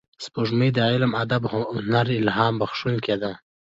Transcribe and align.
سپوږمۍ 0.25 0.69
د 0.73 0.79
علم، 0.91 1.11
ادب 1.23 1.41
او 1.53 1.59
هنر 1.75 2.07
الهام 2.19 2.53
بخښونکې 2.61 3.15
ده 3.21 3.31